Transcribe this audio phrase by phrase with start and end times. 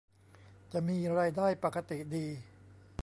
[0.73, 2.25] จะมีรายได้ปกติดี